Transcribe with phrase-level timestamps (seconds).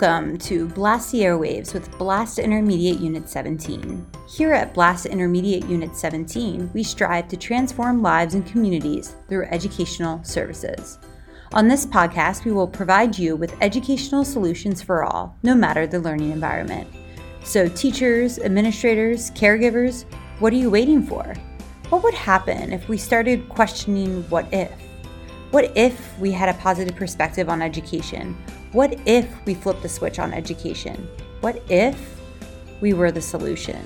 [0.00, 4.06] Welcome to Blast the Airwaves with Blast Intermediate Unit 17.
[4.26, 10.24] Here at Blast Intermediate Unit 17, we strive to transform lives and communities through educational
[10.24, 10.98] services.
[11.52, 16.00] On this podcast, we will provide you with educational solutions for all, no matter the
[16.00, 16.88] learning environment.
[17.44, 20.06] So, teachers, administrators, caregivers,
[20.38, 21.34] what are you waiting for?
[21.90, 24.72] What would happen if we started questioning what if?
[25.50, 28.34] What if we had a positive perspective on education?
[28.72, 31.08] What if we flipped the switch on education?
[31.40, 32.20] What if
[32.80, 33.82] we were the solution?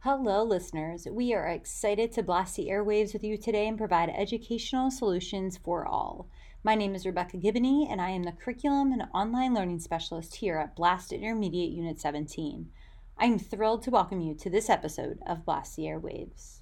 [0.00, 1.06] Hello, listeners.
[1.08, 5.86] We are excited to blast the airwaves with you today and provide educational solutions for
[5.86, 6.28] all.
[6.64, 10.58] My name is Rebecca Gibney, and I am the Curriculum and Online Learning Specialist here
[10.58, 12.70] at Blast Intermediate Unit 17.
[13.18, 16.60] I'm thrilled to welcome you to this episode of Blast the Airwaves.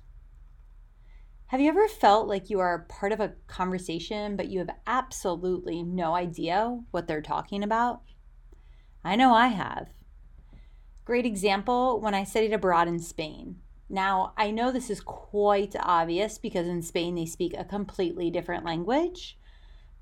[1.47, 5.83] Have you ever felt like you are part of a conversation, but you have absolutely
[5.83, 8.03] no idea what they're talking about?
[9.03, 9.89] I know I have.
[11.05, 13.57] Great example when I studied abroad in Spain.
[13.89, 18.65] Now, I know this is quite obvious because in Spain they speak a completely different
[18.65, 19.37] language,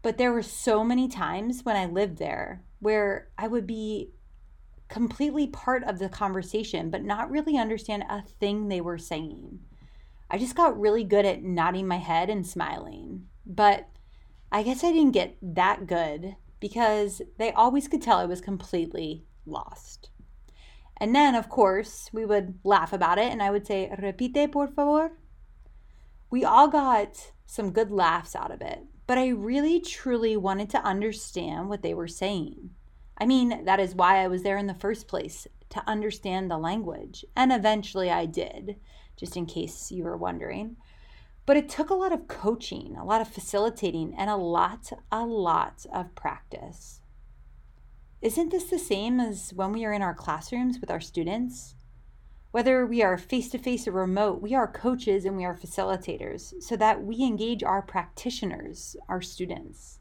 [0.03, 4.11] but there were so many times when I lived there where I would be
[4.93, 9.61] completely part of the conversation, but not really understand a thing they were saying.
[10.31, 13.27] I just got really good at nodding my head and smiling.
[13.45, 13.89] But
[14.51, 19.25] I guess I didn't get that good because they always could tell I was completely
[19.47, 20.11] lost.
[20.99, 24.69] And then, of course, we would laugh about it and I would say, Repite, por
[24.69, 25.13] favor.
[26.31, 30.83] We all got some good laughs out of it but I really truly wanted to
[30.83, 32.71] understand what they were saying.
[33.23, 36.59] I mean, that is why I was there in the first place, to understand the
[36.59, 37.25] language.
[37.37, 38.81] And eventually I did,
[39.17, 40.77] just in case you were wondering.
[41.47, 45.25] But it took a lot of coaching, a lot of facilitating, and a lot, a
[45.25, 47.01] lot of practice.
[48.21, 51.77] Isn't this the same as when we are in our classrooms with our students?
[52.51, 56.61] Whether we are face to face or remote, we are coaches and we are facilitators
[56.61, 60.01] so that we engage our practitioners, our students.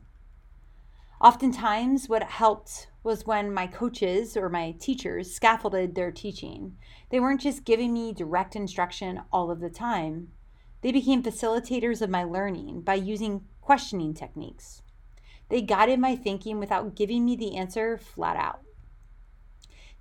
[1.21, 6.77] Oftentimes, what helped was when my coaches or my teachers scaffolded their teaching.
[7.09, 10.29] They weren't just giving me direct instruction all of the time,
[10.81, 14.81] they became facilitators of my learning by using questioning techniques.
[15.49, 18.61] They guided my thinking without giving me the answer flat out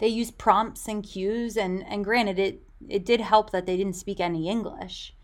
[0.00, 3.94] they used prompts and cues and and granted it it did help that they didn't
[3.94, 5.14] speak any english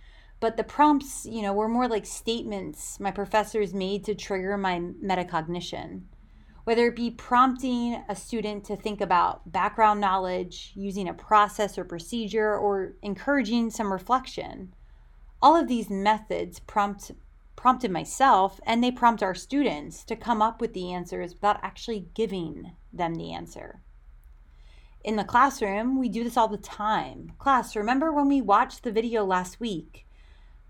[0.40, 4.78] but the prompts you know were more like statements my professors made to trigger my
[5.02, 6.02] metacognition
[6.64, 11.84] whether it be prompting a student to think about background knowledge using a process or
[11.84, 14.74] procedure or encouraging some reflection
[15.40, 17.12] all of these methods prompt
[17.54, 22.06] prompted myself and they prompt our students to come up with the answers without actually
[22.14, 23.80] giving them the answer
[25.06, 27.32] in the classroom, we do this all the time.
[27.38, 30.05] Class, remember when we watched the video last week?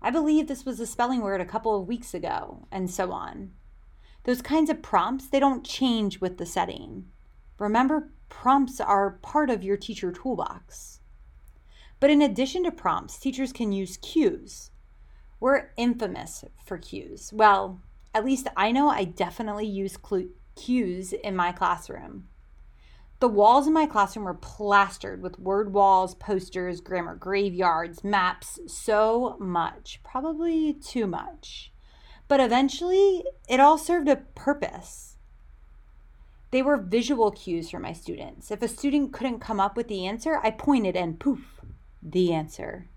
[0.01, 3.51] I believe this was a spelling word a couple of weeks ago, and so on.
[4.23, 7.05] Those kinds of prompts, they don't change with the setting.
[7.59, 10.99] Remember, prompts are part of your teacher toolbox.
[11.99, 14.69] But in addition to prompts, teachers can use cues.
[15.39, 17.31] We're infamous for cues.
[17.33, 17.81] Well,
[18.13, 19.97] at least I know I definitely use
[20.55, 22.27] cues in my classroom.
[23.19, 29.37] The walls in my classroom were plastered with word walls, posters, grammar graveyards, maps, so
[29.39, 31.71] much, probably too much.
[32.27, 35.15] But eventually, it all served a purpose.
[36.51, 38.51] They were visual cues for my students.
[38.51, 41.61] If a student couldn't come up with the answer, I pointed and poof,
[42.03, 42.87] the answer.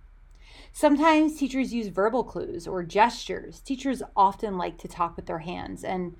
[0.72, 3.60] Sometimes teachers use verbal clues or gestures.
[3.60, 6.16] Teachers often like to talk with their hands, and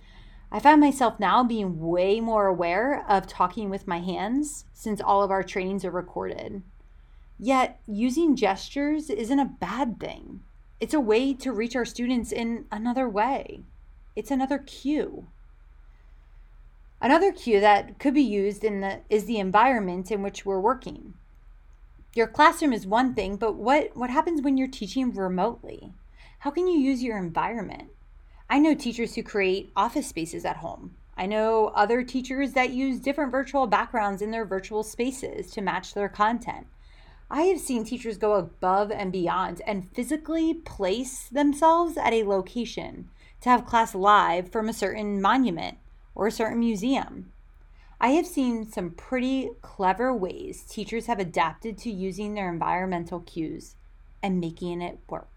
[0.52, 5.22] I find myself now being way more aware of talking with my hands since all
[5.22, 6.62] of our trainings are recorded.
[7.38, 10.40] Yet, using gestures isn't a bad thing.
[10.80, 13.62] It's a way to reach our students in another way.
[14.16, 15.28] It's another cue.
[17.00, 21.14] Another cue that could be used in the is the environment in which we're working.
[22.14, 25.94] Your classroom is one thing, but what what happens when you're teaching remotely?
[26.40, 27.90] How can you use your environment?
[28.52, 30.96] I know teachers who create office spaces at home.
[31.16, 35.94] I know other teachers that use different virtual backgrounds in their virtual spaces to match
[35.94, 36.66] their content.
[37.30, 43.08] I have seen teachers go above and beyond and physically place themselves at a location
[43.42, 45.78] to have class live from a certain monument
[46.16, 47.30] or a certain museum.
[48.00, 53.76] I have seen some pretty clever ways teachers have adapted to using their environmental cues
[54.24, 55.28] and making it work.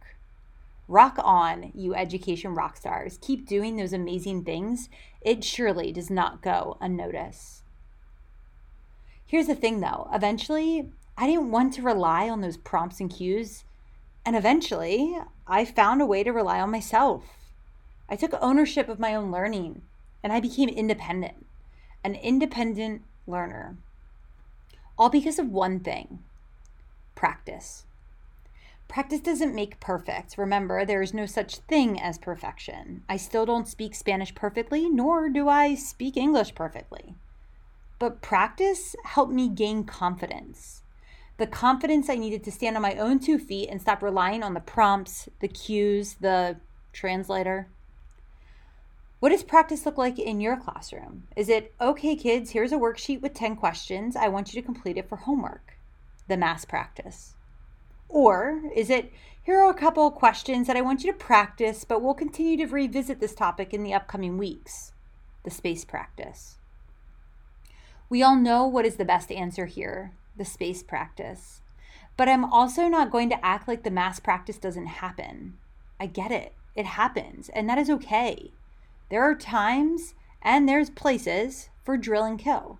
[0.88, 3.18] Rock on, you education rock stars.
[3.21, 4.89] Keep doing those amazing things.
[5.21, 7.63] It surely does not go unnoticed.
[9.25, 13.63] Here's the thing though eventually, I didn't want to rely on those prompts and cues.
[14.25, 17.24] And eventually, I found a way to rely on myself.
[18.09, 19.81] I took ownership of my own learning
[20.21, 21.45] and I became independent
[22.03, 23.77] an independent learner.
[24.97, 26.19] All because of one thing
[27.15, 27.86] practice.
[28.88, 30.38] Practice doesn't make perfect.
[30.38, 33.03] Remember, there is no such thing as perfection.
[33.09, 37.15] I still don't speak Spanish perfectly, nor do I speak English perfectly.
[37.97, 40.83] But practice helped me gain confidence.
[41.38, 44.53] The confidence I needed to stand on my own two feet and stop relying on
[44.53, 46.57] the prompts, the cues, the
[46.91, 47.68] translator.
[49.19, 51.27] What does practice look like in your classroom?
[51.36, 54.15] Is it, okay, kids, here's a worksheet with 10 questions.
[54.15, 55.77] I want you to complete it for homework,
[56.27, 57.33] the mass practice?
[58.13, 59.12] Or is it,
[59.42, 62.71] here are a couple questions that I want you to practice, but we'll continue to
[62.71, 64.94] revisit this topic in the upcoming weeks,
[65.44, 66.60] the space practice?
[68.10, 71.62] We all know what is the best answer here the space practice.
[72.15, 75.57] But I'm also not going to act like the mass practice doesn't happen.
[76.00, 78.51] I get it, it happens, and that is okay.
[79.10, 82.80] There are times and there's places for drill and kill.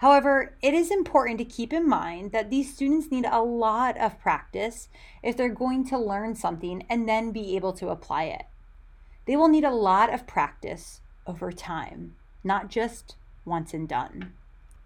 [0.00, 4.18] However, it is important to keep in mind that these students need a lot of
[4.18, 4.88] practice
[5.22, 8.46] if they're going to learn something and then be able to apply it.
[9.26, 14.32] They will need a lot of practice over time, not just once and done.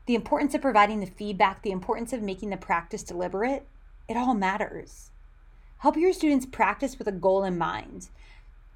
[0.07, 3.69] The importance of providing the feedback, the importance of making the practice deliberate,
[4.09, 5.13] it all matters.
[5.79, 8.09] Help your students practice with a goal in mind.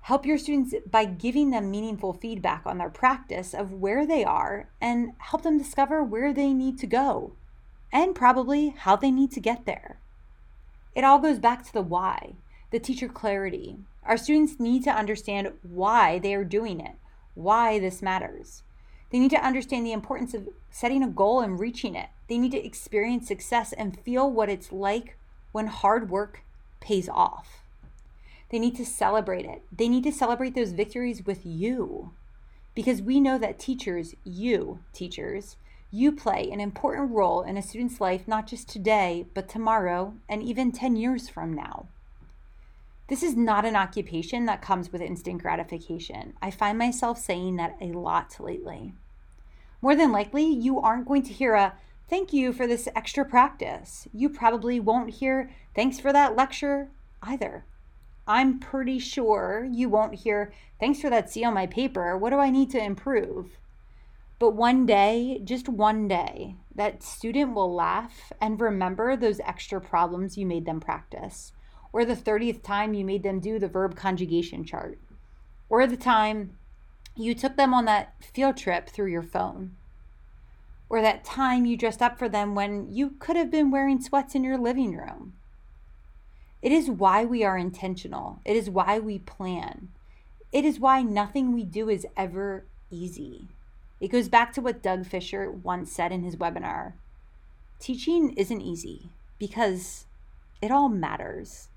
[0.02, 4.68] Help your students by giving them meaningful feedback on their practice of where they are
[4.80, 7.32] and help them discover where they need to go
[7.92, 9.98] and probably how they need to get there.
[10.94, 12.34] It all goes back to the why,
[12.70, 13.76] the teacher clarity.
[14.04, 16.96] Our students need to understand why they are doing it,
[17.34, 18.62] why this matters.
[19.10, 22.08] They need to understand the importance of setting a goal and reaching it.
[22.28, 25.16] They need to experience success and feel what it's like
[25.52, 26.42] when hard work
[26.80, 27.62] pays off.
[28.50, 29.62] They need to celebrate it.
[29.70, 32.12] They need to celebrate those victories with you.
[32.74, 35.56] Because we know that teachers, you teachers,
[35.90, 40.42] you play an important role in a student's life, not just today, but tomorrow and
[40.42, 41.86] even 10 years from now.
[43.08, 46.34] This is not an occupation that comes with instant gratification.
[46.42, 48.92] I find myself saying that a lot lately.
[49.80, 51.74] More than likely, you aren't going to hear a
[52.10, 54.08] thank you for this extra practice.
[54.12, 56.88] You probably won't hear thanks for that lecture
[57.22, 57.64] either.
[58.28, 62.14] I'm pretty sure you won't hear, thanks for that C on my paper.
[62.14, 63.56] What do I need to improve?
[64.38, 70.36] But one day, just one day, that student will laugh and remember those extra problems
[70.36, 71.52] you made them practice,
[71.90, 74.98] or the 30th time you made them do the verb conjugation chart,
[75.70, 76.58] or the time
[77.16, 79.74] you took them on that field trip through your phone,
[80.90, 84.34] or that time you dressed up for them when you could have been wearing sweats
[84.34, 85.32] in your living room.
[86.60, 88.40] It is why we are intentional.
[88.44, 89.88] It is why we plan.
[90.52, 93.48] It is why nothing we do is ever easy.
[94.00, 96.94] It goes back to what Doug Fisher once said in his webinar
[97.78, 100.06] teaching isn't easy because
[100.60, 101.68] it all matters.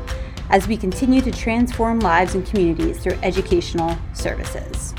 [0.50, 4.94] as we continue to transform lives and communities through educational services.